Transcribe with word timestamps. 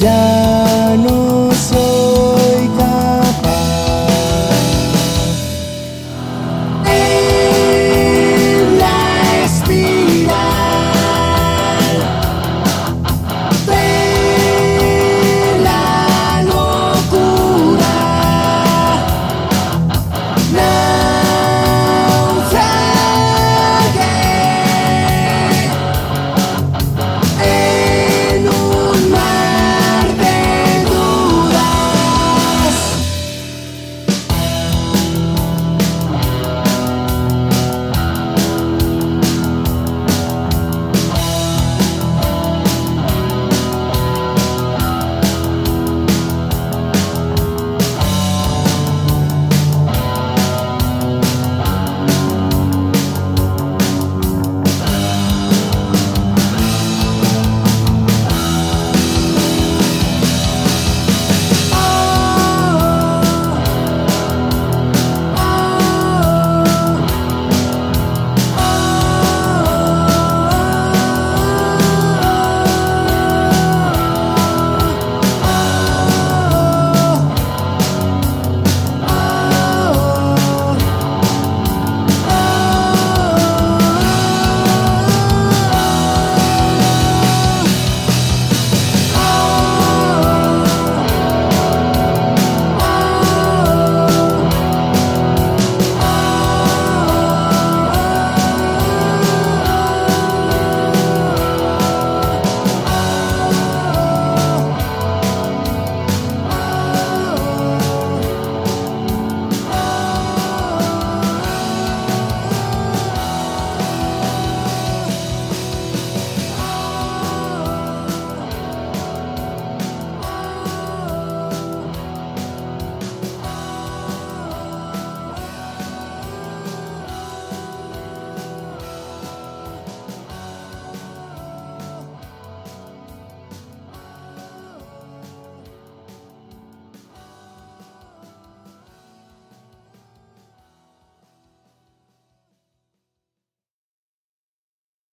down. 0.00 0.59